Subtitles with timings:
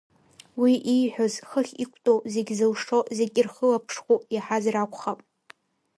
[0.61, 5.19] Уи ииҳәоз хыхь иқәтәоу, зегь зылшо, зегьы ирхылаԥшхәу иаҳазар акәхап.